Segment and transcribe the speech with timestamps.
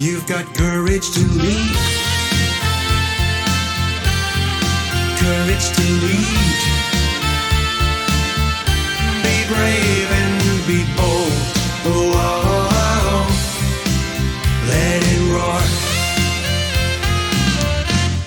[0.00, 1.76] You've got courage to lead.
[5.18, 6.58] Courage to lead.
[9.24, 9.87] Be brave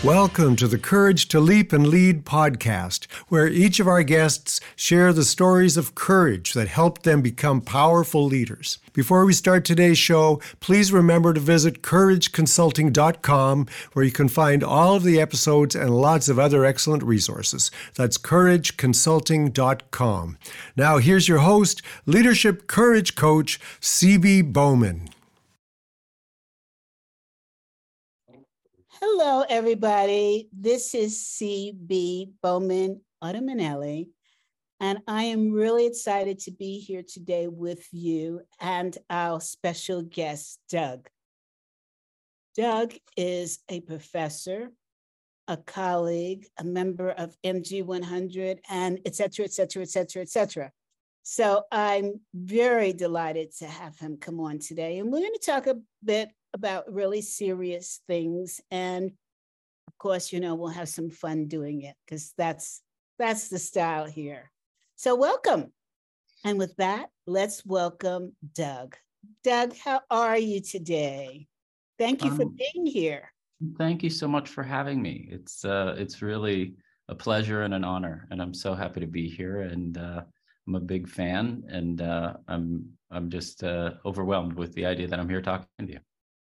[0.04, 5.14] Welcome to the Courage to Leap and Lead podcast, where each of our guests share
[5.14, 8.80] the stories of courage that helped them become powerful leaders.
[8.94, 14.96] Before we start today's show, please remember to visit courageconsulting.com, where you can find all
[14.96, 17.70] of the episodes and lots of other excellent resources.
[17.94, 20.38] That's courageconsulting.com.
[20.76, 25.10] Now, here's your host, Leadership Courage Coach, CB Bowman.
[29.04, 30.48] Hello, everybody.
[30.54, 34.10] This is CB Bowman Automanelli,
[34.80, 40.60] and I am really excited to be here today with you and our special guest,
[40.70, 41.10] Doug.
[42.56, 44.70] Doug is a professor,
[45.48, 50.30] a colleague, a member of MG 100, and et cetera, et cetera, et cetera, et
[50.30, 50.72] cetera.
[51.24, 55.00] So I'm very delighted to have him come on today.
[55.00, 58.62] And we're going to talk a bit about really serious things.
[58.72, 59.12] And
[59.88, 62.82] of course, you know, we'll have some fun doing it because that's
[63.20, 64.52] that's the style here.
[64.96, 65.72] So welcome.
[66.44, 68.96] And with that, let's welcome Doug.
[69.44, 71.48] Doug, how are you today?
[72.00, 73.32] Thank you for Um, being here.
[73.78, 75.30] Thank you so much for having me.
[75.32, 76.74] It's uh, it's really
[77.10, 79.62] a pleasure and an honor, and I'm so happy to be here.
[79.62, 80.24] And uh,
[80.68, 85.20] I'm a big fan, and uh, I'm I'm just uh, overwhelmed with the idea that
[85.20, 86.00] I'm here talking to you.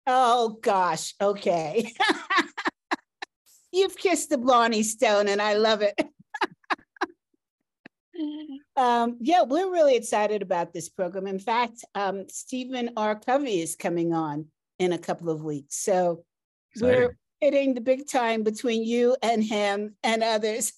[0.07, 1.93] Oh gosh, okay.
[3.73, 5.99] You've kissed the Blarney Stone, and I love it.
[8.77, 11.27] um, yeah, we're really excited about this program.
[11.27, 13.19] In fact, um, Stephen R.
[13.19, 14.45] Covey is coming on
[14.79, 15.75] in a couple of weeks.
[15.75, 16.23] So
[16.73, 16.99] Exciting.
[16.99, 20.73] we're hitting the big time between you and him and others.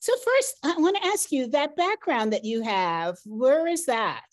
[0.00, 3.16] so first, I want to ask you that background that you have.
[3.24, 4.24] Where is that?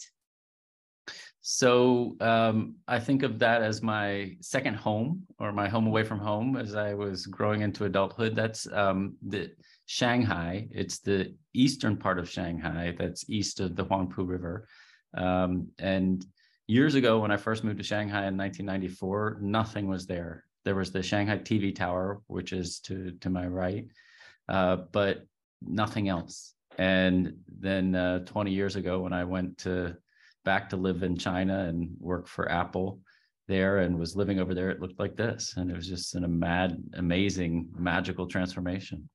[1.47, 6.17] So um, I think of that as my second home or my home away from
[6.17, 8.35] home as I was growing into adulthood.
[8.35, 9.51] That's um, the
[9.85, 10.67] Shanghai.
[10.71, 14.67] It's the eastern part of Shanghai that's east of the Huangpu River.
[15.13, 16.25] Um, and
[16.65, 20.45] years ago, when I first moved to Shanghai in 1994, nothing was there.
[20.63, 23.85] There was the Shanghai TV Tower, which is to to my right,
[24.49, 25.27] uh, but
[25.61, 26.55] nothing else.
[26.79, 29.95] And then uh, 20 years ago, when I went to
[30.45, 33.01] back to live in China and work for Apple
[33.47, 35.53] there and was living over there, it looked like this.
[35.57, 39.09] And it was just an, a mad, amazing, magical transformation.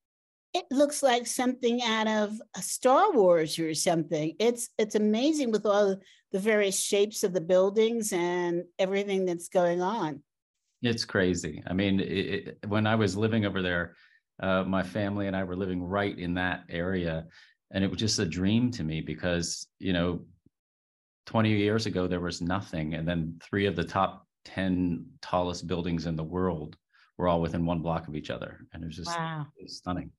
[0.52, 4.34] It looks like something out of a Star Wars or something.
[4.40, 5.96] It's it's amazing with all
[6.32, 10.22] the various shapes of the buildings and everything that's going on.
[10.82, 11.62] It's crazy.
[11.66, 13.94] I mean, it, it, when I was living over there,
[14.42, 17.26] uh, my family and I were living right in that area.
[17.72, 20.20] And it was just a dream to me because, you know,
[21.26, 22.94] 20 years ago, there was nothing.
[22.94, 26.76] And then three of the top 10 tallest buildings in the world
[27.18, 28.66] were all within one block of each other.
[28.72, 29.46] And it was just Wow.
[29.56, 30.10] it was stunning.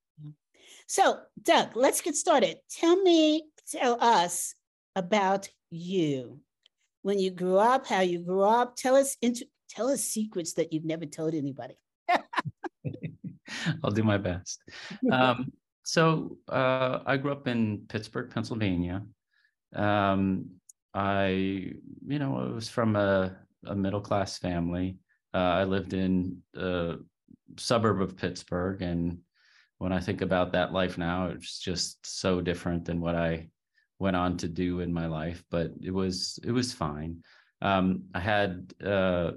[0.87, 2.57] So, Doug, let's get started.
[2.69, 4.55] Tell me, tell us
[4.95, 6.39] about you.
[7.01, 8.75] When you grew up, how you grew up.
[8.75, 11.75] Tell us into tell us secrets that you've never told anybody.
[13.83, 14.61] I'll do my best.
[15.11, 15.51] Um,
[15.83, 19.03] so uh, I grew up in Pittsburgh, Pennsylvania.
[19.75, 20.49] Um,
[20.93, 24.97] I, you know, I was from a, a middle class family.
[25.33, 26.95] Uh, I lived in a
[27.57, 29.19] suburb of Pittsburgh, and
[29.77, 33.49] when I think about that life now, it's just so different than what I
[33.99, 35.43] went on to do in my life.
[35.49, 37.23] But it was it was fine.
[37.61, 39.31] Um, I had uh,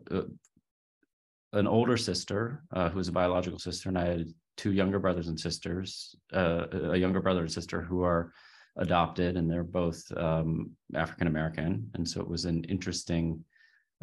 [1.52, 4.26] an older sister uh, who was a biological sister, and I had
[4.56, 8.32] two younger brothers and sisters, uh, a younger brother and sister who are
[8.76, 13.44] adopted, and they're both um, African American, and so it was an interesting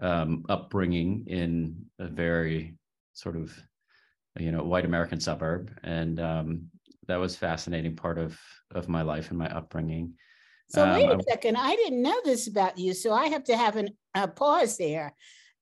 [0.01, 2.75] um, upbringing in a very
[3.13, 3.57] sort of
[4.39, 6.69] you know white American suburb, and um,
[7.07, 8.39] that was fascinating part of
[8.73, 10.13] of my life and my upbringing.
[10.69, 11.57] So Um, wait a second.
[11.57, 15.13] I didn't know this about you, so I have to have an, a pause there.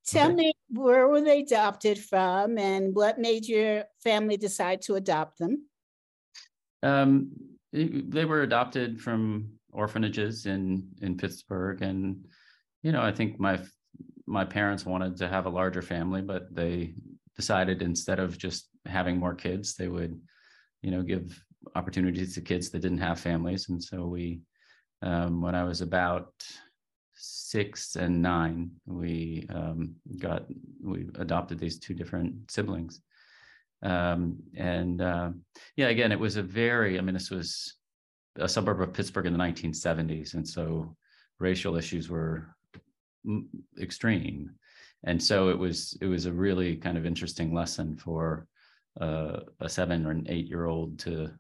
[0.06, 5.38] Tell me where were they adopted from, and what made your family decide to adopt
[5.40, 5.66] them?
[6.82, 7.32] Um,
[7.72, 12.26] they were adopted from orphanages in in Pittsburgh, and
[12.84, 13.60] you know, I think my
[14.26, 16.94] my parents wanted to have a larger family, but they
[17.36, 20.20] decided instead of just having more kids, they would,
[20.82, 21.42] you know, give
[21.76, 24.42] opportunities to kids that didn't have families, and so we,
[25.02, 26.34] um, when I was about
[27.16, 30.46] six and nine, we um, got
[30.84, 33.02] we adopted these two different siblings.
[33.82, 35.32] Um, and uh,
[35.76, 36.98] yeah, again, it was a very.
[36.98, 37.76] I mean, this was
[38.36, 40.96] a suburb of Pittsburgh in the 1970s, and so
[41.40, 42.56] racial issues were
[43.82, 44.52] extreme,
[45.04, 48.48] and so it was it was a really kind of interesting lesson for
[49.00, 51.32] uh, a seven or an eight year old to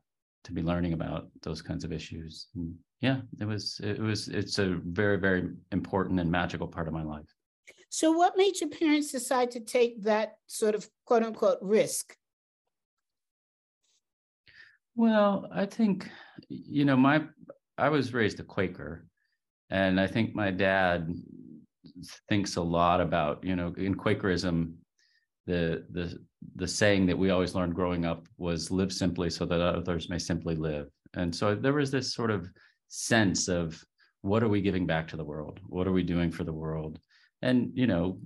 [0.46, 2.48] to be learning about those kinds of issues.
[2.56, 6.94] And yeah, it was it was it's a very very important and magical part of
[6.94, 7.28] my life.
[7.90, 12.16] So, what made your parents decide to take that sort of quote unquote risk?
[15.00, 16.10] Well, I think
[16.50, 17.24] you know my
[17.78, 19.08] I was raised a Quaker,
[19.70, 21.10] and I think my dad
[22.28, 24.74] thinks a lot about you know in Quakerism
[25.48, 26.20] the the
[26.58, 30.20] the saying that we always learned growing up was live simply so that others may
[30.20, 30.90] simply live.
[31.14, 32.50] And so there was this sort of
[32.90, 33.82] sense of
[34.20, 35.62] what are we giving back to the world?
[35.68, 37.00] What are we doing for the world?
[37.42, 38.20] And you know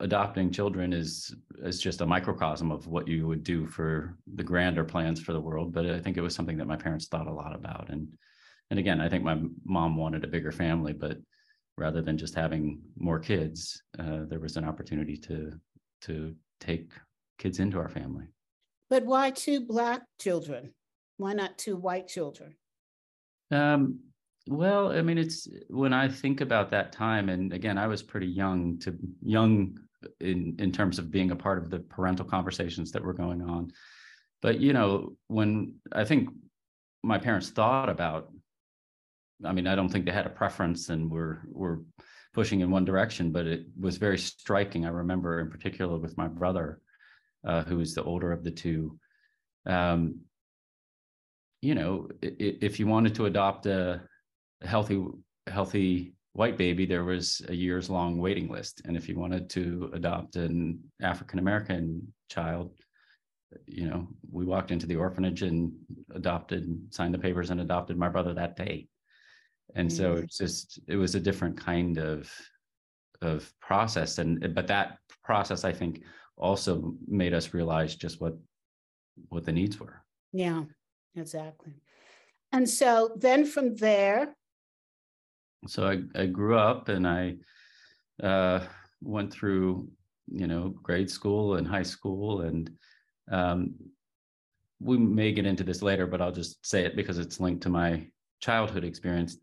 [0.00, 1.34] adopting children is
[1.64, 5.40] is just a microcosm of what you would do for the grander plans for the
[5.40, 8.06] world but i think it was something that my parents thought a lot about and
[8.70, 11.16] and again i think my mom wanted a bigger family but
[11.76, 15.52] rather than just having more kids uh, there was an opportunity to
[16.00, 16.92] to take
[17.38, 18.26] kids into our family.
[18.90, 20.74] But why two Black children?
[21.16, 22.56] Why not two white children?
[23.50, 24.00] Um,
[24.46, 28.26] well, I mean, it's when I think about that time, and again, I was pretty
[28.26, 29.78] young to young
[30.20, 33.70] in in terms of being a part of the parental conversations that were going on.
[34.42, 36.30] But you know, when I think
[37.02, 38.32] my parents thought about,
[39.44, 41.82] I mean, I don't think they had a preference and were were
[42.34, 44.84] pushing in one direction, but it was very striking.
[44.86, 46.80] I remember in particular with my brother,
[47.44, 48.98] uh, who was the older of the two.
[49.66, 50.20] Um,
[51.60, 54.02] you know, if you wanted to adopt a
[54.62, 55.04] healthy,
[55.48, 58.82] healthy white baby, there was a years long waiting list.
[58.84, 62.72] And if you wanted to adopt an African American child,
[63.66, 65.72] you know, we walked into the orphanage and
[66.14, 68.88] adopted, signed the papers and adopted my brother that day
[69.74, 70.22] and so mm.
[70.22, 72.30] it's just it was a different kind of
[73.20, 76.02] of process and but that process i think
[76.36, 78.34] also made us realize just what
[79.28, 80.02] what the needs were
[80.32, 80.62] yeah
[81.16, 81.72] exactly
[82.52, 84.34] and so then from there
[85.66, 87.36] so i, I grew up and i
[88.22, 88.60] uh,
[89.00, 89.88] went through
[90.26, 92.70] you know grade school and high school and
[93.30, 93.74] um,
[94.80, 97.68] we may get into this later but i'll just say it because it's linked to
[97.68, 98.06] my
[98.40, 99.38] childhood experience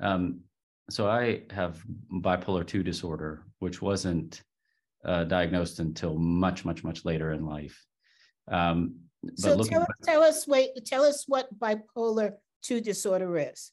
[0.00, 0.40] um,
[0.90, 4.42] so I have bipolar 2 disorder, which wasn't
[5.04, 7.80] uh, diagnosed until much, much, much later in life.
[8.50, 8.96] Um,
[9.36, 13.70] so tell, tell us, wait, tell us what bipolar 2 disorder is.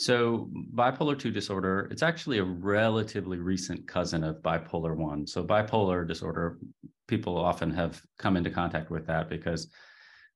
[0.00, 5.26] So bipolar 2 disorder, it's actually a relatively recent cousin of bipolar 1.
[5.26, 6.60] So bipolar disorder,
[7.08, 9.68] people often have come into contact with that because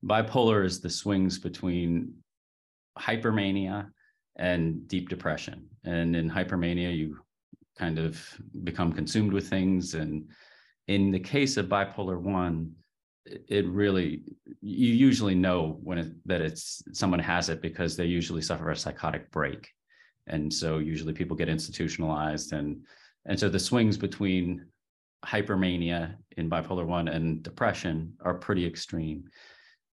[0.05, 2.13] bipolar is the swings between
[2.99, 3.89] hypermania
[4.35, 5.69] and deep depression.
[5.85, 7.21] And in hypermania, you
[7.79, 8.21] kind of
[8.65, 9.95] become consumed with things.
[9.95, 10.29] And
[10.89, 12.73] in the case of bipolar one,
[13.25, 14.23] it really
[14.61, 18.77] you usually know when it, that it's someone has it because they usually suffer a
[18.77, 19.69] psychotic break
[20.27, 22.85] and so usually people get institutionalized and
[23.27, 24.67] and so the swings between
[25.25, 29.25] hypermania in bipolar 1 and depression are pretty extreme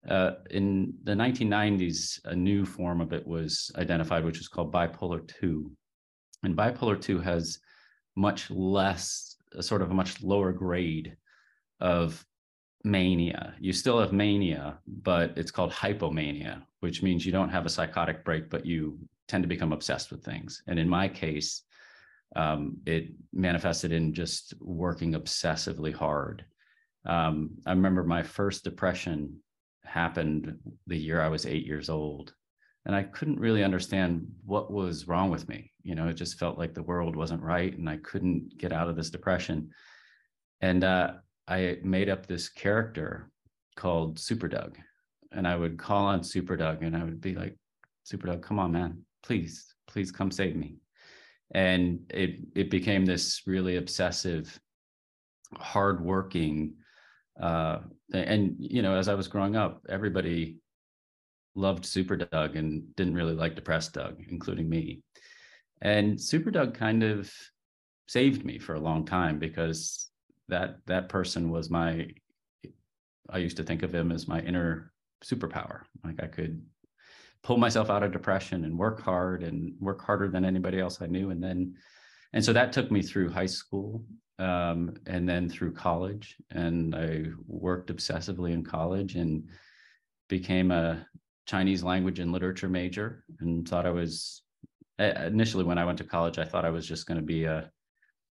[0.09, 5.27] uh, in the 1990s, a new form of it was identified, which is called bipolar
[5.39, 5.71] 2.
[6.43, 7.59] And bipolar 2 has
[8.15, 11.17] much less, a sort of a much lower grade
[11.79, 12.23] of
[12.85, 13.55] mania.
[13.59, 18.23] You still have mania, but it's called hypomania, which means you don't have a psychotic
[18.23, 20.61] break, but you tend to become obsessed with things.
[20.67, 21.63] And in my case,
[22.35, 26.45] um, it manifested in just working obsessively hard.
[27.05, 29.39] Um, I remember my first depression
[29.83, 32.33] happened the year I was eight years old.
[32.85, 35.71] And I couldn't really understand what was wrong with me.
[35.81, 38.89] You know, it just felt like the world wasn't right and I couldn't get out
[38.89, 39.71] of this depression.
[40.61, 41.13] And uh,
[41.47, 43.29] I made up this character
[43.75, 44.77] called Super Doug.
[45.31, 47.55] And I would call on Super Doug and I would be like,
[48.03, 50.77] Super Doug, come on, man, please, please come save me.
[51.51, 54.59] And it it became this really obsessive,
[55.55, 56.75] hardworking,
[57.39, 57.79] uh,
[58.13, 60.57] and you know, as I was growing up, everybody
[61.55, 65.03] loved Super Doug and didn't really like Depressed Doug, including me.
[65.81, 67.31] And Super Doug kind of
[68.07, 70.09] saved me for a long time because
[70.49, 72.07] that that person was my
[73.29, 74.91] I used to think of him as my inner
[75.23, 75.81] superpower.
[76.03, 76.61] Like I could
[77.43, 81.07] pull myself out of depression and work hard and work harder than anybody else I
[81.07, 81.31] knew.
[81.31, 81.75] And then,
[82.33, 84.03] and so that took me through high school
[84.39, 86.35] um, and then through college.
[86.51, 89.47] And I worked obsessively in college and
[90.27, 91.05] became a
[91.45, 94.41] Chinese language and literature major and thought I was
[94.97, 97.69] initially when I went to college, I thought I was just going to be a,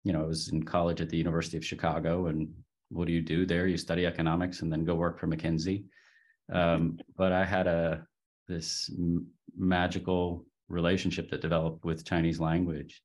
[0.06, 2.48] you know, I was in college at the University of Chicago and
[2.90, 3.68] what do you do there?
[3.68, 5.84] You study economics and then go work for McKinsey.
[6.54, 8.06] Um, but I had a
[8.48, 9.26] this m-
[9.58, 13.02] magical relationship that developed with Chinese language,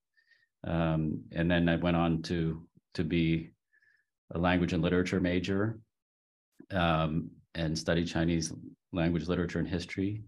[0.66, 3.50] um, and then I went on to to be
[4.34, 5.80] a language and literature major,
[6.70, 8.52] um, and study Chinese
[8.92, 10.22] language, literature, and history.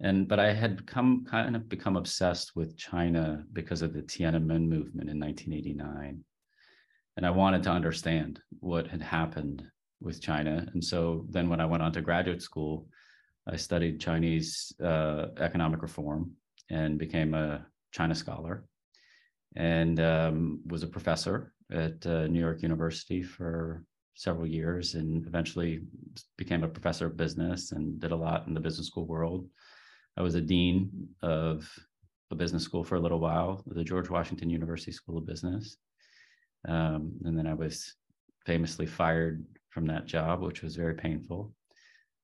[0.00, 4.68] And but I had become kind of become obsessed with China because of the Tiananmen
[4.68, 6.24] movement in 1989,
[7.16, 9.62] and I wanted to understand what had happened
[10.00, 10.66] with China.
[10.72, 12.88] And so then when I went on to graduate school,
[13.46, 16.32] I studied Chinese uh, economic reform
[16.70, 18.64] and became a China scholar
[19.56, 23.84] and um, was a professor at uh, New York University for
[24.14, 25.80] several years and eventually
[26.36, 29.46] became a professor of business and did a lot in the business school world.
[30.16, 31.68] I was a dean of
[32.30, 35.76] a business school for a little while, the George Washington University School of Business.
[36.66, 37.94] Um, and then I was
[38.46, 41.52] famously fired from that job, which was very painful.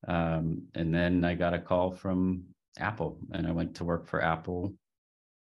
[0.09, 2.45] Um, and then I got a call from
[2.79, 4.75] Apple, and I went to work for Apple,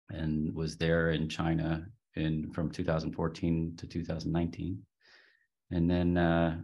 [0.09, 1.85] and was there in China
[2.15, 4.81] in from 2014 to 2019,
[5.71, 6.57] and then uh,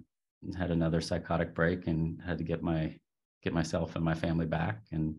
[0.57, 2.95] had another psychotic break and had to get my
[3.43, 5.15] get myself and my family back, and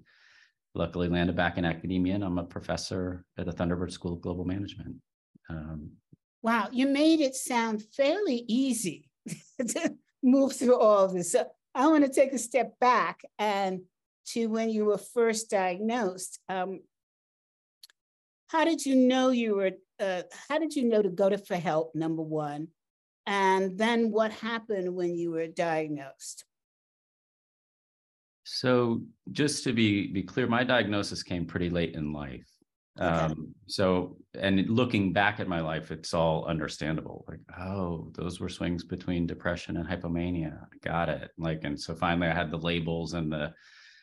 [0.74, 2.14] luckily landed back in academia.
[2.14, 4.96] And I'm a professor at the Thunderbird School of Global Management.
[5.48, 5.92] Um,
[6.42, 9.10] wow, you made it sound fairly easy
[9.58, 11.32] to move through all of this.
[11.32, 13.82] So I want to take a step back and
[14.26, 16.38] to when you were first diagnosed.
[16.48, 16.80] Um,
[18.48, 19.72] how did you know you were?
[19.98, 21.94] Uh, how did you know to go to for help?
[21.94, 22.68] Number one,
[23.26, 26.44] and then what happened when you were diagnosed?
[28.62, 29.02] So,
[29.32, 32.46] just to be be clear, my diagnosis came pretty late in life.
[32.96, 33.08] Okay.
[33.08, 37.24] Um, so, and looking back at my life, it's all understandable.
[37.26, 40.60] Like, oh, those were swings between depression and hypomania.
[40.80, 41.32] Got it.
[41.36, 43.52] Like, and so finally, I had the labels and the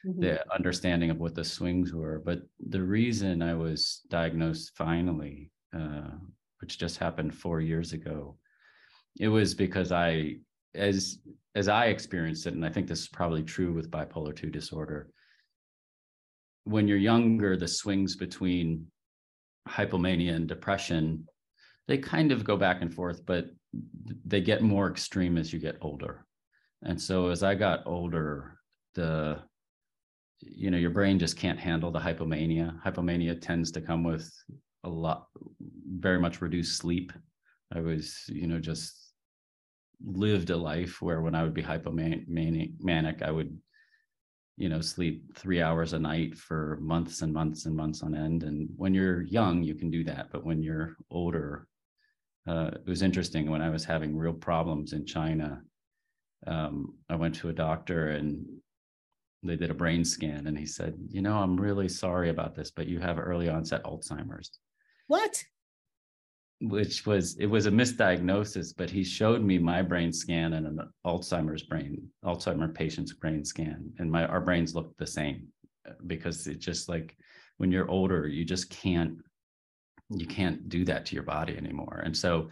[0.05, 0.19] mm-hmm.
[0.19, 2.21] the understanding of what the swings were.
[2.25, 6.17] But the reason I was diagnosed finally, uh,
[6.59, 8.35] which just happened four years ago,
[9.21, 10.39] it was because I,
[10.75, 11.19] as
[11.59, 15.11] as I experienced it, and I think this is probably true with bipolar two disorder
[16.69, 18.85] when you're younger, the swings between
[19.67, 21.27] hypomania and depression,
[21.87, 23.45] they kind of go back and forth, but
[24.25, 26.25] they get more extreme as you get older.
[26.83, 28.59] And so as I got older,
[28.95, 29.39] the
[30.41, 32.81] you know, your brain just can't handle the hypomania.
[32.81, 34.31] Hypomania tends to come with
[34.85, 35.27] a lot
[35.99, 37.11] very much reduced sleep.
[37.75, 39.08] I was, you know, just
[40.05, 42.25] lived a life where when I would be hypomanic,
[42.79, 43.57] manic, I would
[44.59, 48.43] you know sleep three hours a night for months and months and months on end.
[48.43, 50.27] And when you're young you can do that.
[50.31, 51.67] But when you're older
[52.47, 53.49] uh, it was interesting.
[53.49, 55.61] When i was having real problems in china
[56.45, 58.45] um, i went to a doctor and
[59.43, 62.71] they did a brain scan and he said you know i'm really sorry about this
[62.71, 64.59] but you have early onset alzheimer's.
[65.07, 65.43] What
[66.61, 70.79] which was it was a misdiagnosis but he showed me my brain scan and an
[71.05, 73.91] alzheimer's brain alzheimer patient's brain scan.
[73.97, 75.47] And my our brains looked the same
[75.87, 77.15] uh, because it's just like
[77.57, 79.17] when you're older you just can't
[80.09, 82.01] you can't do that to your body anymore.
[82.03, 82.49] And so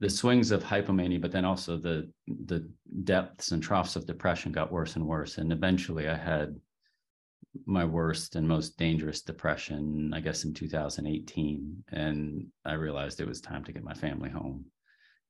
[0.00, 2.10] the swings of hypomania but then also the
[2.46, 2.68] the
[3.04, 5.38] depths and troughs of depression got worse and worse.
[5.38, 6.56] And eventually i had
[7.66, 11.84] my worst and most dangerous depression, I guess, in 2018.
[11.92, 14.66] And I realized it was time to get my family home.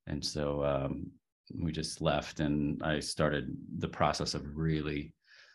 [0.07, 1.11] And so um,
[1.55, 5.15] we just left, and I started the process of really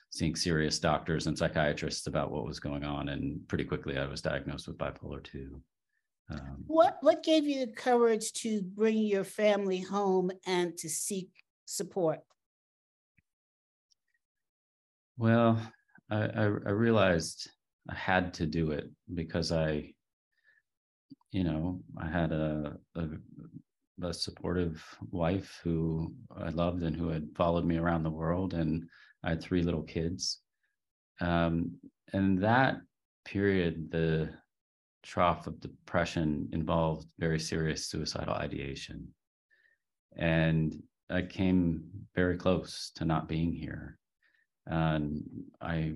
[0.09, 3.09] seeing serious doctors and psychiatrists about what was going on.
[3.09, 5.61] And pretty quickly, I was diagnosed with bipolar 2.
[6.29, 11.29] Um, what what gave you the courage to bring your family home and to seek
[11.65, 12.19] support?
[15.17, 15.59] Well,
[16.11, 17.49] I, I, I realized
[17.89, 19.93] I had to do it because I,
[21.31, 23.07] you know, I had a, a,
[24.03, 28.87] a supportive wife who I loved and who had followed me around the world, and
[29.23, 30.41] I had three little kids.
[31.21, 31.75] Um,
[32.11, 32.81] and that
[33.23, 34.31] period, the
[35.03, 39.07] trough of depression involved very serious suicidal ideation.
[40.17, 41.83] And I came
[42.15, 43.97] very close to not being here
[44.67, 45.23] and
[45.61, 45.93] I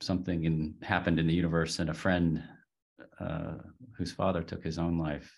[0.00, 2.42] something in, happened in the universe and a friend
[3.20, 3.54] uh,
[3.96, 5.32] whose father took his own life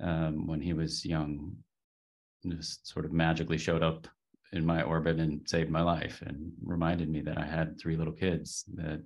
[0.00, 1.56] um, when he was young
[2.50, 4.06] just sort of magically showed up
[4.52, 8.12] in my orbit and saved my life and reminded me that I had three little
[8.12, 9.02] kids that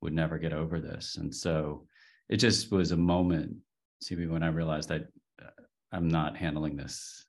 [0.00, 1.16] would never get over this.
[1.16, 1.86] And so
[2.28, 3.54] it just was a moment,
[4.00, 5.08] see me when I realized that
[5.40, 5.50] uh,
[5.92, 7.26] I'm not handling this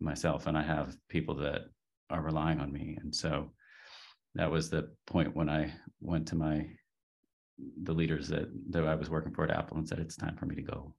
[0.00, 1.62] myself and I have people that
[2.14, 2.96] are relying on me.
[3.00, 3.50] And so
[4.34, 6.66] that was the point when I went to my
[7.82, 10.46] the leaders that that I was working for at Apple and said it's time for
[10.46, 10.94] me to go.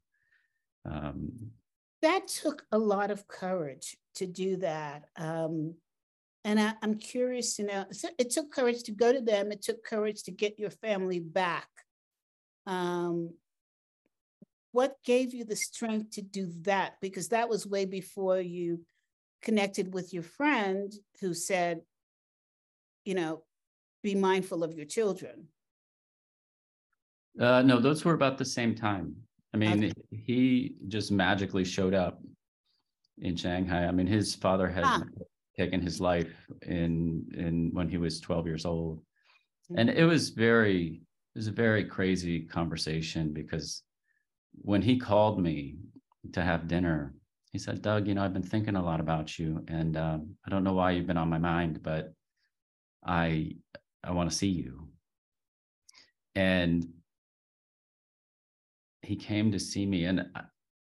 [0.85, 1.31] Um,
[2.01, 5.05] that took a lot of courage to do that.
[5.17, 5.75] Um,
[6.43, 7.85] and I, am curious to know,
[8.19, 9.51] it took courage to go to them.
[9.51, 11.67] It took courage to get your family back.
[12.67, 13.31] Um,
[14.71, 16.97] what gave you the strength to do that?
[17.01, 18.81] Because that was way before you
[19.45, 21.81] connected with your friend who said,
[23.05, 23.43] you know,
[24.03, 25.47] be mindful of your children.
[27.39, 29.15] Uh, no, those were about the same time.
[29.53, 29.93] I mean, okay.
[30.11, 32.21] he just magically showed up
[33.19, 33.85] in Shanghai.
[33.85, 35.01] I mean, his father had ah.
[35.57, 36.33] taken his life
[36.63, 38.99] in in when he was 12 years old.
[38.99, 39.79] Mm-hmm.
[39.79, 41.01] And it was very
[41.35, 43.83] it was a very crazy conversation because
[44.61, 45.75] when he called me
[46.33, 47.14] to have dinner,
[47.55, 50.49] he said, Doug, you know, I've been thinking a lot about you and um, I
[50.49, 52.13] don't know why you've been on my mind, but
[53.05, 53.55] I
[54.03, 54.89] I want to see you.
[56.35, 56.85] And
[59.01, 60.25] he came to see me and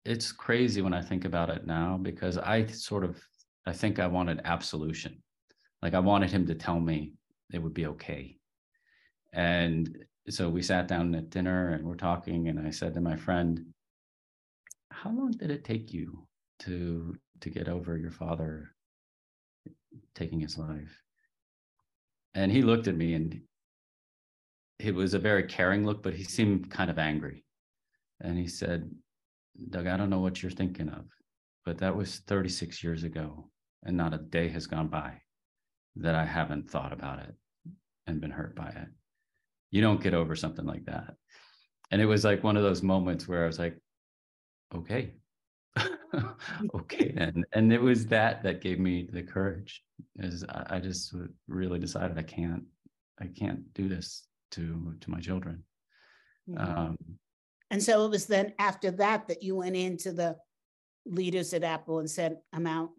[0.05, 3.19] it's crazy when i think about it now because i sort of
[3.65, 5.17] i think i wanted absolution
[5.81, 7.13] like i wanted him to tell me
[7.51, 8.37] it would be okay
[9.33, 9.97] and
[10.29, 13.65] so we sat down at dinner and we're talking and i said to my friend
[14.91, 16.27] how long did it take you
[16.65, 18.69] to to get over your father
[20.15, 21.01] taking his life
[22.33, 23.41] and he looked at me and
[24.79, 27.43] it was a very caring look but he seemed kind of angry
[28.23, 28.89] and he said,
[29.69, 31.05] Doug, I don't know what you're thinking of,
[31.65, 33.49] but that was 36 years ago,
[33.83, 35.13] and not a day has gone by
[35.97, 37.35] that I haven't thought about it
[38.07, 38.87] and been hurt by it.
[39.71, 41.15] You don't get over something like that.
[41.91, 43.77] And it was like one of those moments where I was like,
[44.73, 45.13] okay,
[46.75, 49.83] okay then and it was that that gave me the courage
[50.17, 51.15] is I, I, just
[51.47, 52.63] really decided i can't
[53.19, 55.63] i can't do this to to my children
[56.47, 56.79] mm-hmm.
[56.79, 56.97] um,
[57.71, 60.37] and so it was then after that that you went into the
[61.05, 62.91] leaders at Apple and said, I'm out.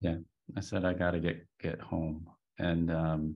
[0.00, 0.16] Yeah.
[0.56, 2.26] I said I gotta get get home.
[2.58, 3.34] And um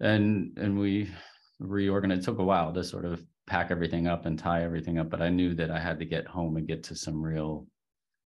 [0.00, 1.10] and and we
[1.58, 2.22] reorganized.
[2.22, 5.22] It took a while to sort of pack everything up and tie everything up, but
[5.22, 7.66] I knew that I had to get home and get to some real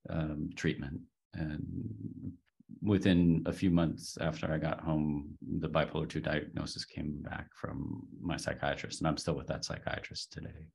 [0.09, 1.01] um, treatment.
[1.33, 2.33] And
[2.81, 8.07] within a few months after I got home, the bipolar 2 diagnosis came back from
[8.21, 10.67] my psychiatrist, and I'm still with that psychiatrist today.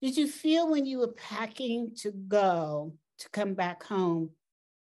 [0.00, 4.30] Did you feel when you were packing to go to come back home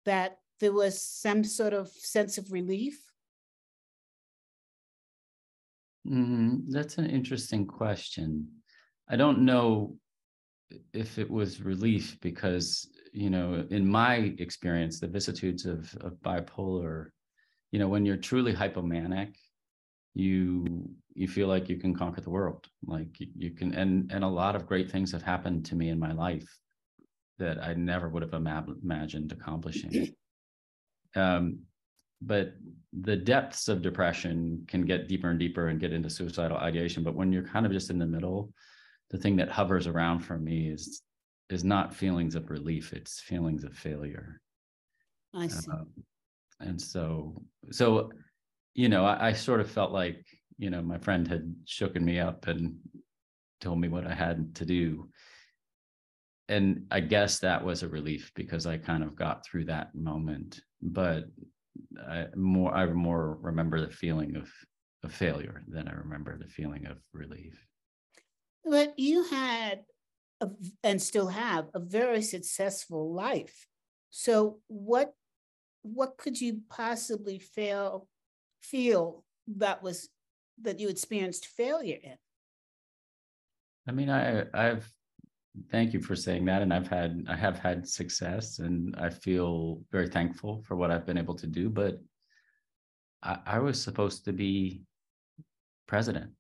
[0.04, 2.98] that there was some sort of sense of relief?
[6.06, 8.48] Mm, that's an interesting question.
[9.08, 9.96] I don't know
[10.92, 17.08] if it was relief because, you know, in my experience, the vicissitudes of, of bipolar,
[17.72, 19.34] you know, when you're truly hypomanic,
[20.14, 22.66] you you feel like you can conquer the world.
[22.86, 25.98] Like you, can and and a lot of great things have happened to me in
[25.98, 26.48] my life
[27.38, 30.14] that i never would have imagined accomplishing.
[31.14, 31.60] Um,
[32.22, 32.54] but
[32.92, 37.14] the depths of depression can get deeper and deeper and get into suicidal ideation but
[37.14, 38.52] when you're kind of just in the middle
[39.10, 41.02] the thing that hovers around for me is
[41.50, 44.40] is not feelings of relief it's feelings of failure
[45.34, 45.86] i see um,
[46.60, 47.34] and so
[47.70, 48.10] so
[48.76, 50.22] you know, I, I, sort of felt like,
[50.58, 52.76] you know, my friend had shooken me up and
[53.58, 55.08] told me what I had to do.
[56.50, 60.60] And I guess that was a relief because I kind of got through that moment.
[60.82, 61.24] But
[62.08, 64.50] I more I more remember the feeling of
[65.02, 67.54] of failure than I remember the feeling of relief.
[68.64, 69.84] But you had
[70.40, 70.50] a,
[70.82, 73.66] and still have a very successful life.
[74.10, 75.14] So what
[75.82, 78.08] what could you possibly fail
[78.60, 79.24] feel
[79.56, 80.08] that was
[80.62, 82.16] that you experienced failure in?
[83.88, 84.92] I mean, I I've
[85.70, 89.80] thank you for saying that and I've had I have had success and I feel
[89.90, 92.00] very thankful for what I've been able to do, but
[93.22, 94.82] I, I was supposed to be
[95.86, 96.30] president.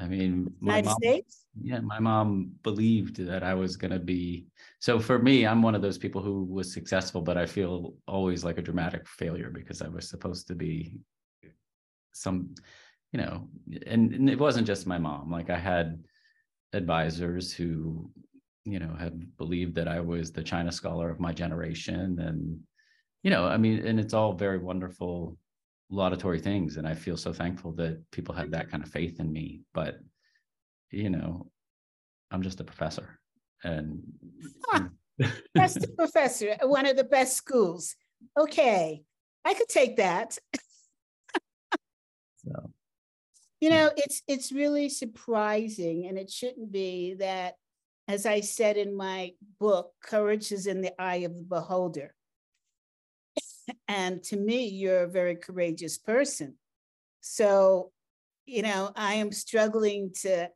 [0.00, 1.44] I mean, United mom, States.
[1.60, 4.46] Yeah, my mom believed that I was going to be.
[4.80, 8.42] So for me, I'm one of those people who was successful, but I feel always
[8.42, 10.96] like a dramatic failure because I was supposed to be
[12.12, 12.54] some
[13.12, 13.46] you know,
[13.86, 15.30] and, and it wasn't just my mom.
[15.30, 16.02] Like I had
[16.72, 18.10] advisors who,
[18.64, 22.18] you know, have believed that I was the China scholar of my generation.
[22.20, 22.60] And,
[23.22, 25.36] you know, I mean, and it's all very wonderful,
[25.90, 26.76] laudatory things.
[26.76, 29.62] And I feel so thankful that people have that kind of faith in me.
[29.74, 29.98] But,
[30.90, 31.50] you know,
[32.30, 33.18] I'm just a professor.
[33.64, 34.02] And
[35.54, 37.94] best professor at one of the best schools.
[38.38, 39.02] Okay,
[39.44, 40.38] I could take that.
[42.36, 42.71] so
[43.62, 43.76] you hmm.
[43.76, 47.54] know, it's it's really surprising, and it shouldn't be that,
[48.08, 52.12] as I said in my book, courage is in the eye of the beholder.
[53.88, 56.56] and to me, you're a very courageous person.
[57.20, 57.92] So,
[58.46, 60.48] you know, I am struggling to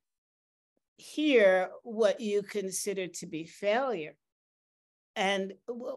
[0.97, 4.17] hear what you consider to be failure.
[5.15, 5.53] And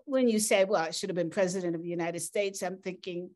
[0.06, 3.32] when you say, well, I should have been president of the United States, I'm thinking,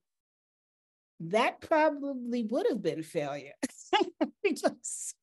[1.31, 3.53] that probably would have been failure
[4.43, 5.13] because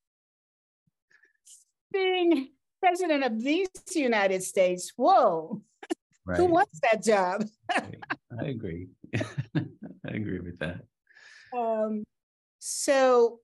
[1.92, 2.48] being
[2.80, 5.62] president of these United States, whoa,
[6.24, 6.36] right.
[6.36, 7.44] who wants that job?
[7.70, 8.88] I agree.
[9.16, 9.62] I
[10.04, 10.80] agree with that.
[11.56, 12.04] Um,
[12.58, 13.40] so,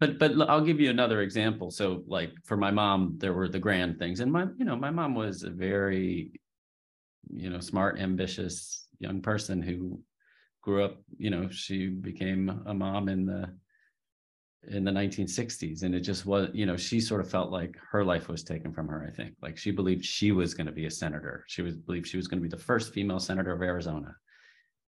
[0.00, 1.70] but but I'll give you another example.
[1.70, 4.90] So, like for my mom, there were the grand things, and my you know my
[4.90, 6.32] mom was a very
[7.32, 10.00] you know smart, ambitious young person who
[10.64, 13.50] grew up, you know, she became a mom in the
[14.68, 18.02] in the 1960s and it just was you know she sort of felt like her
[18.02, 19.34] life was taken from her i think.
[19.42, 21.44] Like she believed she was going to be a senator.
[21.48, 24.16] She was believed she was going to be the first female senator of arizona.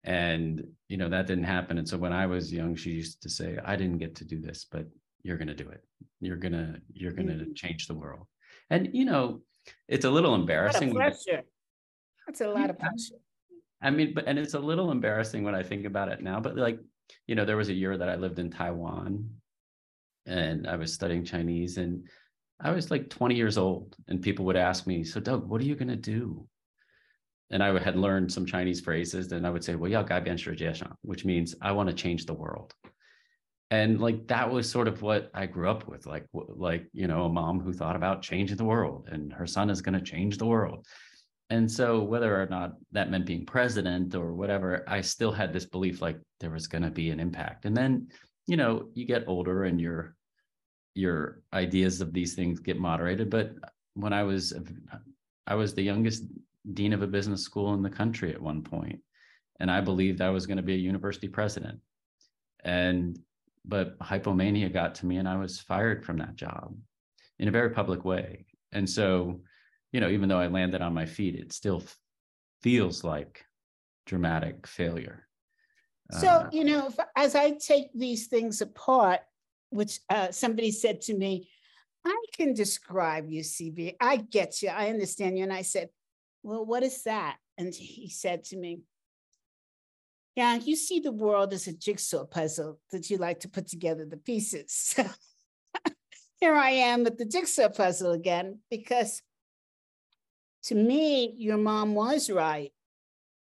[0.03, 1.77] And you know that didn't happen.
[1.77, 4.41] And so when i was young she used to say i didn't get to do
[4.41, 4.85] this but
[5.23, 5.81] you're going to do it.
[6.19, 7.53] You're going to you're going to mm-hmm.
[7.53, 8.27] change the world.
[8.69, 9.39] And you know
[9.87, 10.93] it's a little embarrassing
[12.27, 13.21] that's a lot of pressure
[13.81, 16.55] I mean, but and it's a little embarrassing when I think about it now, but
[16.55, 16.79] like,
[17.27, 19.29] you know, there was a year that I lived in Taiwan
[20.25, 22.07] and I was studying Chinese and
[22.59, 25.65] I was like 20 years old and people would ask me, so Doug, what are
[25.65, 26.47] you going to do?
[27.49, 30.03] And I had learned some Chinese phrases and I would say, well, yeah,
[31.01, 32.73] which means I want to change the world.
[33.71, 37.25] And like, that was sort of what I grew up with, like, like, you know,
[37.25, 40.37] a mom who thought about changing the world and her son is going to change
[40.37, 40.85] the world
[41.51, 45.65] and so whether or not that meant being president or whatever i still had this
[45.65, 47.65] belief like there was going to be an impact.
[47.65, 48.07] And then
[48.47, 50.15] you know you get older and your
[50.93, 53.29] your ideas of these things get moderated.
[53.29, 53.53] But
[53.93, 54.53] when i was
[55.47, 56.23] i was the youngest
[56.73, 58.99] dean of a business school in the country at one point
[59.59, 61.79] and i believed i was going to be a university president.
[62.63, 63.19] And
[63.63, 66.75] but hypomania got to me and i was fired from that job
[67.39, 68.45] in a very public way.
[68.71, 69.41] And so
[69.91, 71.83] you know, even though I landed on my feet, it still
[72.61, 73.45] feels like
[74.05, 75.27] dramatic failure.
[76.19, 79.21] So, uh, you know, if, as I take these things apart,
[79.69, 81.49] which uh, somebody said to me,
[82.05, 83.95] I can describe you, CB.
[84.01, 84.69] I get you.
[84.69, 85.43] I understand you.
[85.43, 85.89] And I said,
[86.43, 87.37] Well, what is that?
[87.57, 88.81] And he said to me,
[90.35, 94.05] Yeah, you see the world as a jigsaw puzzle that you like to put together
[94.05, 94.95] the pieces.
[96.41, 99.21] here I am with the jigsaw puzzle again, because
[100.63, 102.71] to me, your mom was right.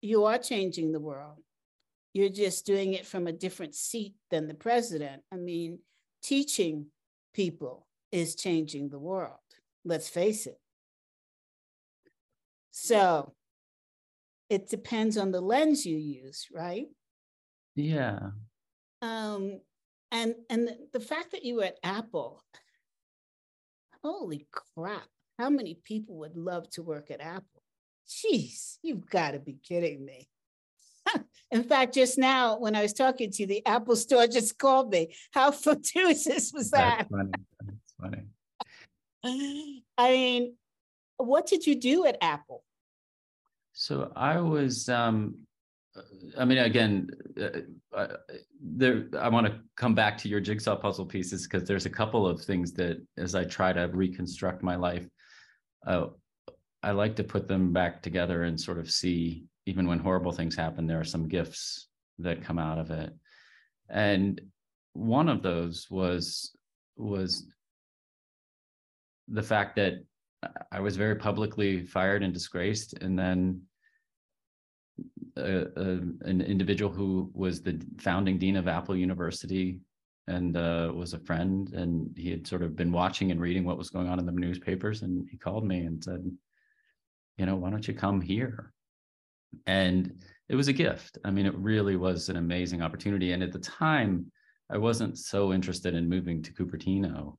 [0.00, 1.38] You are changing the world.
[2.12, 5.22] You're just doing it from a different seat than the president.
[5.32, 5.78] I mean,
[6.22, 6.86] teaching
[7.32, 9.38] people is changing the world.
[9.84, 10.58] Let's face it.
[12.70, 13.34] So
[14.50, 16.86] it depends on the lens you use, right?
[17.74, 18.30] Yeah.
[19.02, 19.60] Um,
[20.10, 22.42] and and the fact that you were at Apple,
[24.02, 25.08] holy crap!
[25.38, 27.62] How many people would love to work at Apple?
[28.08, 30.28] Jeez, you've got to be kidding me.
[31.50, 34.90] In fact, just now when I was talking to you, the Apple store just called
[34.90, 35.14] me.
[35.32, 37.08] How fortuitous was that?
[37.10, 37.32] That's funny.
[37.66, 37.94] That's
[39.24, 39.82] funny.
[39.98, 40.54] I mean,
[41.16, 42.62] what did you do at Apple?
[43.72, 45.34] So I was um,
[45.96, 46.02] uh,
[46.38, 48.16] I mean, again, uh, uh,
[48.60, 49.06] there.
[49.18, 52.40] I want to come back to your jigsaw puzzle pieces because there's a couple of
[52.40, 55.08] things that, as I try to reconstruct my life,
[55.86, 56.06] uh,
[56.82, 60.54] I like to put them back together and sort of see, even when horrible things
[60.54, 63.12] happen, there are some gifts that come out of it.
[63.88, 64.40] And
[64.92, 66.56] one of those was
[66.96, 67.46] was
[69.28, 69.94] the fact that
[70.70, 73.62] I was very publicly fired and disgraced, and then
[75.36, 75.84] a, a,
[76.22, 79.80] an individual who was the founding dean of Apple University
[80.26, 83.78] and uh, was a friend, and he had sort of been watching and reading what
[83.78, 86.24] was going on in the newspapers, and he called me and said,
[87.36, 88.72] "You know, why don't you come here?"
[89.66, 91.18] And it was a gift.
[91.24, 93.32] I mean, it really was an amazing opportunity.
[93.32, 94.30] And at the time,
[94.70, 97.36] I wasn't so interested in moving to Cupertino,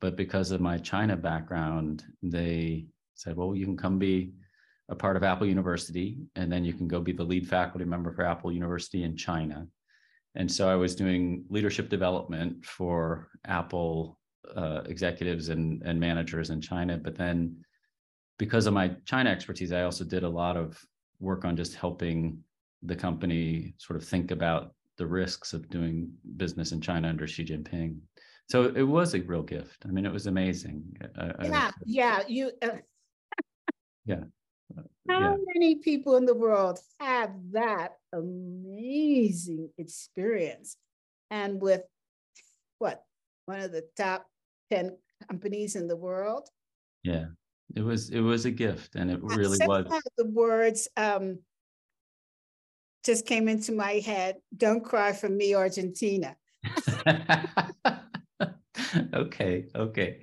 [0.00, 4.32] but because of my China background, they said, well, you can come be
[4.88, 8.12] a part of Apple University, and then you can go be the lead faculty member
[8.12, 9.66] for Apple University in China.
[10.36, 14.18] And so I was doing leadership development for Apple
[14.54, 16.96] uh, executives and, and managers in China.
[16.96, 17.64] But then
[18.38, 20.78] because of my China expertise, I also did a lot of
[21.20, 22.42] work on just helping
[22.82, 27.44] the company sort of think about the risks of doing business in China under Xi
[27.44, 27.98] Jinping.
[28.48, 29.84] So it was a real gift.
[29.86, 30.84] I mean, it was amazing.
[31.18, 32.22] I, yeah, I, yeah.
[32.28, 32.50] You.
[32.62, 32.68] Uh,
[34.04, 34.22] yeah.
[35.08, 35.36] How yeah.
[35.54, 40.76] many people in the world have that amazing experience?
[41.30, 41.82] And with
[42.78, 43.04] what
[43.46, 44.26] one of the top
[44.70, 44.96] 10
[45.28, 46.48] companies in the world?
[47.02, 47.26] Yeah,
[47.74, 49.86] it was it was a gift and it really was.
[50.16, 51.38] The words um,
[53.04, 54.36] just came into my head.
[54.56, 56.36] Don't cry for me, Argentina.
[59.14, 60.20] okay, okay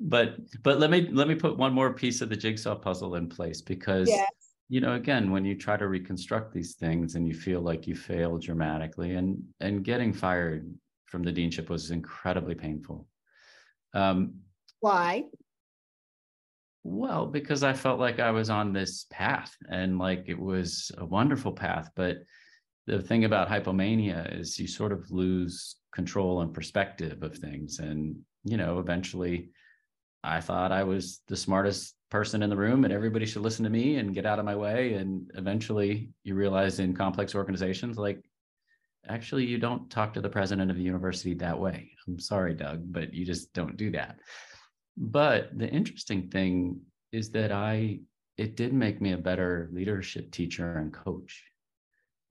[0.00, 3.28] but but let me let me put one more piece of the jigsaw puzzle in
[3.28, 4.30] place because yes.
[4.68, 7.94] you know again when you try to reconstruct these things and you feel like you
[7.94, 10.72] failed dramatically and and getting fired
[11.06, 13.06] from the deanship was incredibly painful
[13.94, 14.34] um
[14.80, 15.24] why
[16.84, 21.04] well because i felt like i was on this path and like it was a
[21.04, 22.18] wonderful path but
[22.86, 28.14] the thing about hypomania is you sort of lose control and perspective of things and
[28.44, 29.48] you know eventually
[30.22, 33.70] I thought I was the smartest person in the room and everybody should listen to
[33.70, 34.94] me and get out of my way.
[34.94, 38.22] And eventually you realize in complex organizations, like,
[39.08, 41.90] actually, you don't talk to the president of the university that way.
[42.06, 44.18] I'm sorry, Doug, but you just don't do that.
[44.96, 46.80] But the interesting thing
[47.12, 48.00] is that I,
[48.36, 51.44] it did make me a better leadership teacher and coach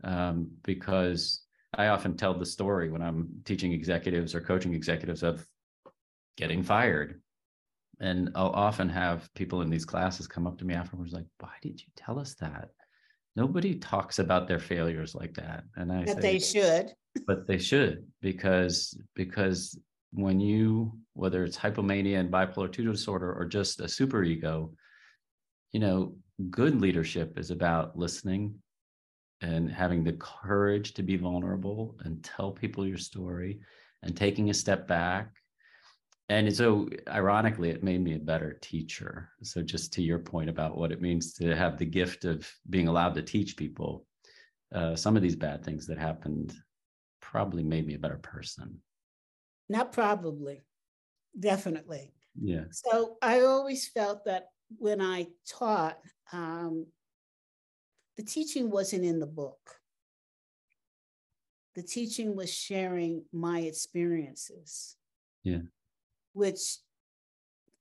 [0.04, 1.44] um, because
[1.74, 5.46] I often tell the story when I'm teaching executives or coaching executives of
[6.38, 7.22] getting fired
[8.00, 11.52] and I'll often have people in these classes come up to me afterwards, like, why
[11.62, 12.70] did you tell us that?
[13.36, 15.64] Nobody talks about their failures like that.
[15.76, 16.94] And I but say, they should.
[17.28, 19.78] But they should, because because
[20.12, 24.74] when you, whether it's hypomania and bipolar 2 disorder or just a super ego,
[25.72, 26.16] you know,
[26.50, 28.56] good leadership is about listening
[29.42, 33.60] and having the courage to be vulnerable and tell people your story
[34.04, 35.34] and taking a step back
[36.28, 39.30] and so ironically it made me a better teacher.
[39.44, 42.88] So just to your point about what it means to have the gift of being
[42.88, 44.08] allowed to teach people
[44.74, 46.54] uh, some of these bad things that happened
[47.22, 48.82] probably made me a better person.
[49.70, 50.64] Not probably.
[51.40, 52.14] Definitely.
[52.42, 52.66] Yeah.
[52.72, 55.98] So i always felt that when i taught
[56.34, 56.88] um,
[58.18, 59.60] the teaching wasn't in the book.
[61.76, 64.96] The teaching was sharing my experiences.
[65.44, 65.60] Yeah
[66.36, 66.78] which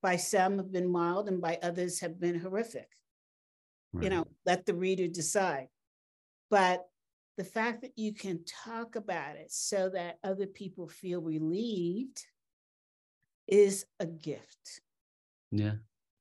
[0.03, 2.88] by some have been mild and by others have been horrific.
[3.93, 4.05] Right.
[4.05, 5.69] You know, let the reader decide.
[6.51, 6.85] But
[7.37, 12.25] the fact that you can talk about it so that other people feel relieved
[13.49, 14.81] is a gift.
[15.51, 15.75] Yeah.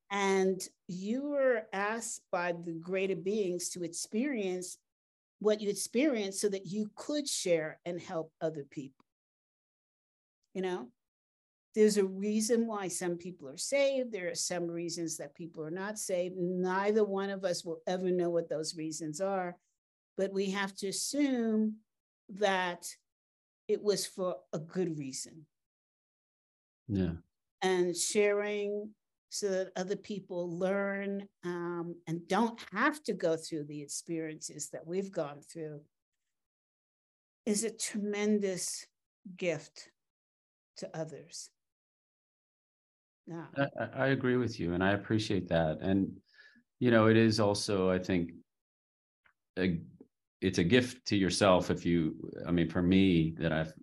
[0.10, 4.78] And you were asked by the greater beings to experience
[5.40, 9.06] what you experienced so that you could share and help other people.
[10.54, 10.88] You know?
[11.76, 14.12] There's a reason why some people are saved.
[14.12, 16.36] There are some reasons that people are not saved.
[16.38, 19.58] Neither one of us will ever know what those reasons are.
[20.16, 21.78] But we have to assume
[22.30, 22.86] that
[23.68, 25.48] it was for a good reason.
[26.88, 27.14] Yeah.
[27.64, 28.90] And sharing
[29.30, 34.86] so that other people learn um, and don't have to go through the experiences that
[34.86, 35.82] we've gone through
[37.48, 38.86] is a tremendous
[39.36, 39.90] gift
[40.78, 41.50] to others.
[43.28, 43.46] Yeah.
[43.80, 45.80] I, I agree with you and I appreciate that.
[45.82, 46.18] And,
[46.80, 48.32] you know, it is also, I think,
[49.58, 49.80] a,
[50.42, 52.16] it's a gift to yourself if you,
[52.48, 53.74] I mean, for me, that I've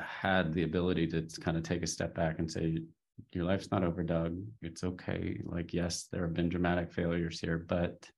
[0.00, 2.78] had the ability to kind of take a step back and say,
[3.32, 4.38] your life's not over, Doug.
[4.62, 5.40] It's okay.
[5.44, 8.08] Like, yes, there have been dramatic failures here, but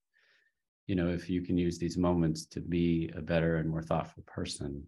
[0.87, 4.25] you know, if you can use these moments to be a better and more thoughtful
[4.27, 4.83] person,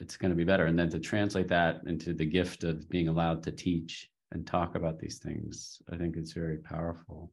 [0.00, 0.66] it's going to be better.
[0.66, 4.74] And then to translate that into the gift of being allowed to teach and talk
[4.74, 5.80] about these things.
[5.92, 7.32] I think it's very powerful.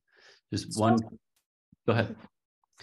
[0.54, 0.98] Just one,
[1.88, 2.16] go ahead.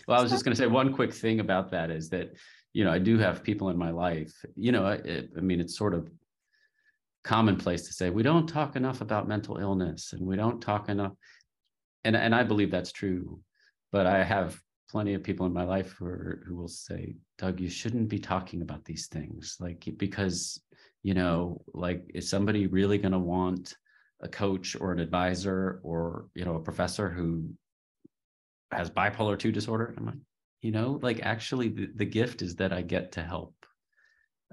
[0.07, 2.35] Well, I was just going to say one quick thing about that is that,
[2.75, 5.75] you know, I do have people in my life, you know, I, I mean, it's
[5.75, 6.11] sort of
[7.25, 11.13] commonplace to say we don't talk enough about mental illness and we don't talk enough.
[12.05, 13.41] And, and I believe that's true.
[13.91, 17.59] But I have plenty of people in my life who are, who will say, Doug,
[17.59, 20.61] you shouldn't be talking about these things, like because
[21.07, 23.77] you know, like is somebody really going to want
[24.21, 27.51] a coach or an advisor or you know a professor who
[28.73, 30.15] has bipolar 2 disorder i'm like
[30.63, 33.55] you know like actually the, the gift is that i get to help.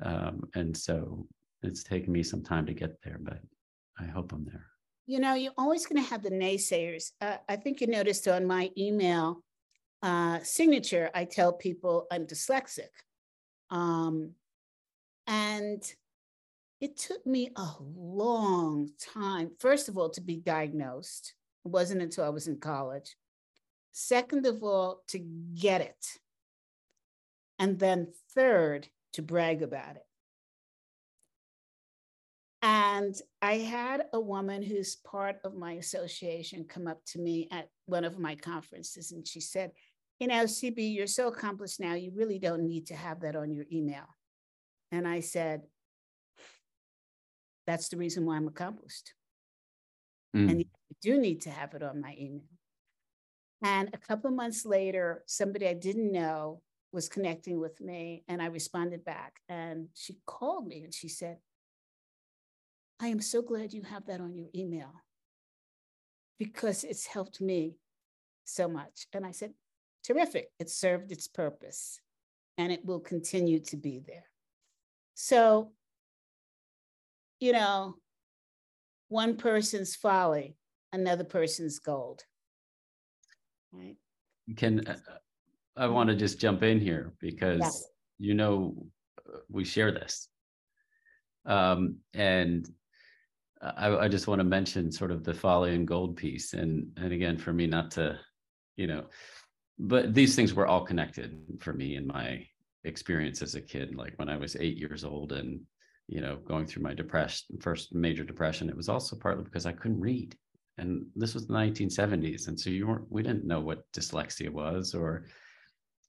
[0.02, 1.28] Um, and so
[1.62, 3.40] it's taken me some time to get there but
[4.00, 4.66] i hope i'm there.
[5.06, 7.12] You know you're always going to have the naysayers.
[7.22, 9.44] Uh, i think you noticed on my email
[10.02, 12.94] uh, signature i tell people i'm dyslexic.
[13.70, 14.32] Um,
[15.28, 15.82] and
[16.84, 21.34] it took me a long time, first of all, to be diagnosed.
[21.64, 23.16] It wasn't until I was in college.
[23.94, 25.20] Second of all, to
[25.56, 26.06] get it.
[27.58, 30.06] And then third, to brag about it.
[32.62, 37.70] And I had a woman who's part of my association come up to me at
[37.86, 39.72] one of my conferences, and she said,
[40.20, 43.54] You know, CB, you're so accomplished now, you really don't need to have that on
[43.54, 44.04] your email.
[44.92, 45.62] And I said,
[47.66, 49.14] that's the reason why I'm accomplished.
[50.36, 50.50] Mm.
[50.50, 50.66] And you
[51.02, 52.42] do need to have it on my email.
[53.64, 58.48] And a couple months later, somebody I didn't know was connecting with me, and I
[58.48, 59.40] responded back.
[59.50, 61.38] And she called me and she said,
[63.00, 64.92] I am so glad you have that on your email
[66.38, 67.76] because it's helped me
[68.46, 69.08] so much.
[69.14, 69.54] And I said,
[70.04, 70.50] terrific.
[70.60, 72.00] It served its purpose
[72.58, 74.26] and it will continue to be there.
[75.16, 75.72] So
[77.40, 77.96] you know,
[79.10, 80.58] one person's folly,
[80.92, 82.24] another person's gold.
[83.72, 83.98] Right.
[84.56, 84.98] Can uh,
[85.76, 87.84] I want to just jump in here because yes.
[88.20, 88.86] you know
[89.50, 90.28] we share this,
[91.46, 92.70] um, and
[93.62, 97.14] I, I just want to mention sort of the folly and gold piece, and and
[97.14, 98.20] again for me not to,
[98.76, 99.06] you know,
[99.80, 102.46] but these things were all connected for me in my
[102.84, 103.96] experience as a kid.
[103.96, 105.62] Like when I was eight years old and
[106.14, 106.96] you know, going through my
[107.60, 110.36] first major depression, it was also partly because I couldn't read.
[110.78, 112.48] And this was the 1970s.
[112.48, 115.26] And so you weren't, we didn't know what dyslexia was, or,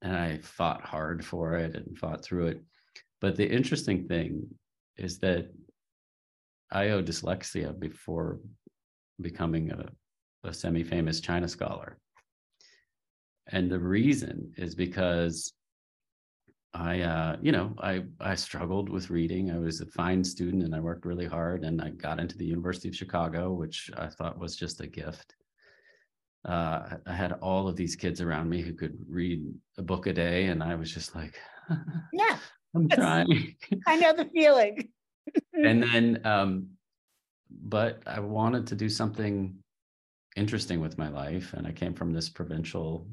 [0.03, 2.63] and I fought hard for it and fought through it.
[3.23, 4.47] But the interesting thing
[4.99, 5.51] is that
[6.71, 8.41] I owe dyslexia before
[9.23, 9.89] becoming a,
[10.47, 11.97] a semi famous China scholar.
[13.47, 15.55] And the reason is because
[16.75, 19.53] I, uh, you know, I I struggled with reading.
[19.53, 22.45] I was a fine student and I worked really hard, and I got into the
[22.45, 25.37] University of Chicago, which I thought was just a gift.
[26.45, 29.45] Uh, I had all of these kids around me who could read
[29.79, 31.39] a book a day, and I was just like,
[32.13, 32.39] "Yeah,
[32.75, 33.55] I'm trying."
[33.87, 34.89] I know the feeling.
[35.53, 36.71] and then, um,
[37.49, 39.55] but I wanted to do something
[40.35, 43.07] interesting with my life, and I came from this provincial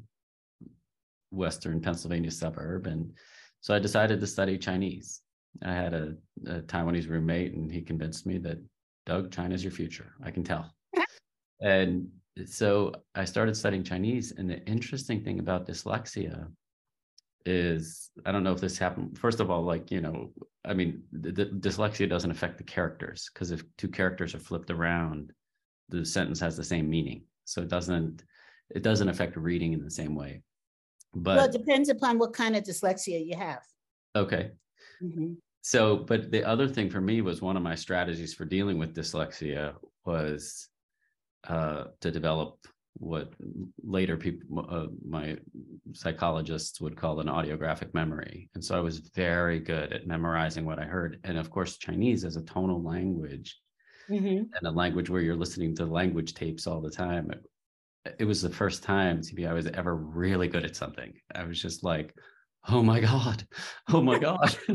[1.30, 3.13] Western Pennsylvania suburb, and
[3.62, 5.21] so I decided to study Chinese.
[5.63, 6.15] I had a,
[6.47, 8.58] a Taiwanese roommate, and he convinced me that
[9.06, 10.13] Doug, China's your future.
[10.24, 10.74] I can tell.
[11.62, 12.08] and
[12.45, 14.34] so I started studying Chinese.
[14.38, 16.47] And the interesting thing about dyslexia
[17.45, 19.17] is I don't know if this happened.
[19.17, 20.32] First of all, like, you know,
[20.65, 24.69] I mean, the, the dyslexia doesn't affect the characters because if two characters are flipped
[24.69, 25.32] around,
[25.89, 27.24] the sentence has the same meaning.
[27.45, 28.24] So it doesn't
[28.74, 30.41] it doesn't affect reading in the same way.
[31.13, 33.62] But well, it depends upon what kind of dyslexia you have.
[34.15, 34.52] Okay.
[35.02, 35.34] Mm-hmm.
[35.62, 38.95] So, but the other thing for me was one of my strategies for dealing with
[38.95, 39.74] dyslexia
[40.06, 40.69] was
[41.47, 42.58] uh, to develop
[42.93, 43.34] what
[43.84, 45.38] later people, uh, my
[45.93, 48.50] psychologists would call an audiographic memory.
[48.54, 51.19] And so I was very good at memorizing what I heard.
[51.24, 53.60] And of course, Chinese is a tonal language
[54.10, 54.43] mm-hmm.
[54.54, 57.45] and a language where you're listening to language tapes all the time it
[58.26, 61.14] was the first time to be I was ever really good at something.
[61.34, 62.16] I was just like,
[62.70, 63.46] oh my God,
[63.90, 64.56] oh my God.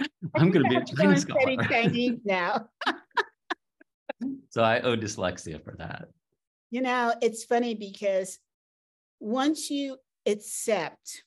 [0.34, 1.56] I'm going to be a Chinese scholar.
[1.68, 2.68] Chinese now.
[4.50, 6.08] so I owe dyslexia for that.
[6.70, 8.38] You know, it's funny because
[9.18, 11.24] once you accept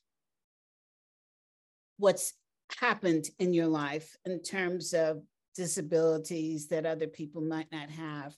[1.98, 2.34] what's
[2.78, 5.22] happened in your life in terms of
[5.54, 8.34] disabilities that other people might not have,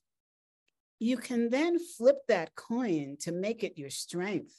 [0.99, 4.55] you can then flip that coin to make it your strength.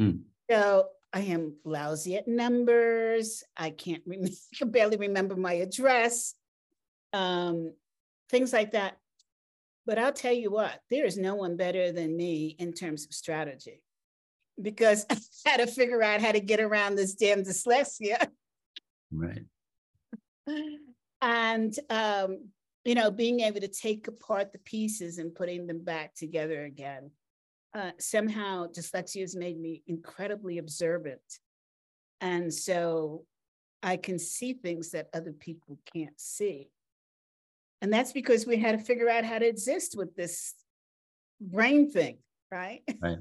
[0.00, 0.22] Mm.
[0.50, 3.42] So I am lousy at numbers.
[3.56, 6.34] I can't remember, I can barely remember my address,
[7.12, 7.72] um,
[8.30, 8.96] things like that.
[9.86, 13.12] But I'll tell you what, there is no one better than me in terms of
[13.12, 13.82] strategy
[14.60, 18.28] because I had to figure out how to get around this damn dyslexia.
[19.12, 19.44] Right.
[21.24, 22.48] And um,
[22.84, 27.10] you know, being able to take apart the pieces and putting them back together again.
[27.74, 31.20] uh, somehow dyslexia has made me incredibly observant.
[32.20, 33.24] And so
[33.82, 36.70] I can see things that other people can't see.
[37.82, 40.54] And that's because we had to figure out how to exist with this
[41.40, 42.18] brain thing,
[42.50, 42.82] right?
[43.02, 43.18] Right.